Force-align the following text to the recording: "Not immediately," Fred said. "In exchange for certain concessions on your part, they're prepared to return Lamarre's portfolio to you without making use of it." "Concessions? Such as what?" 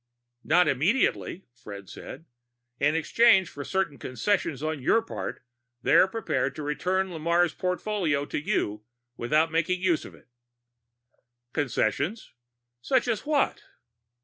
"Not 0.43 0.67
immediately," 0.67 1.45
Fred 1.53 1.87
said. 1.87 2.25
"In 2.79 2.95
exchange 2.95 3.49
for 3.49 3.63
certain 3.63 3.99
concessions 3.99 4.63
on 4.63 4.81
your 4.81 5.03
part, 5.03 5.43
they're 5.83 6.07
prepared 6.07 6.55
to 6.55 6.63
return 6.63 7.11
Lamarre's 7.11 7.53
portfolio 7.53 8.25
to 8.25 8.41
you 8.43 8.83
without 9.15 9.51
making 9.51 9.79
use 9.79 10.03
of 10.03 10.15
it." 10.15 10.27
"Concessions? 11.53 12.33
Such 12.81 13.07
as 13.07 13.27
what?" 13.27 13.61